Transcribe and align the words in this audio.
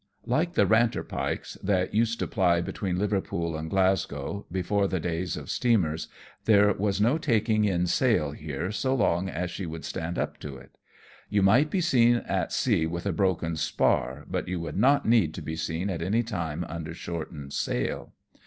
Like 0.25 0.53
the 0.53 0.65
Ranter'pikes, 0.65 1.59
that 1.61 1.93
used 1.93 2.17
to 2.17 2.27
ply 2.27 2.59
between 2.59 2.97
Liverpool 2.97 3.55
and 3.55 3.69
Glasgow, 3.69 4.47
before 4.51 4.87
the 4.87 4.99
days 4.99 5.37
of 5.37 5.51
steamers, 5.51 6.07
there 6.45 6.73
was 6.73 6.99
no 6.99 7.19
taking 7.19 7.65
in 7.65 7.85
sail 7.85 8.31
here 8.31 8.71
so 8.71 8.95
long 8.95 9.29
as 9.29 9.51
she 9.51 9.67
would 9.67 9.85
stand 9.85 10.17
up 10.17 10.39
to 10.39 10.57
it. 10.57 10.75
You 11.29 11.43
might 11.43 11.69
be 11.69 11.81
seen 11.81 12.15
at 12.15 12.51
sea 12.51 12.87
with 12.87 13.05
a 13.05 13.11
broken 13.13 13.55
spar, 13.55 14.25
but 14.27 14.47
you 14.47 14.59
would 14.59 14.75
not 14.75 15.05
need 15.05 15.35
to 15.35 15.41
be 15.43 15.55
seen 15.55 15.87
at 15.91 16.01
any 16.01 16.23
time 16.23 16.65
under 16.67 16.95
shortened 16.95 17.53
sail. 17.53 18.11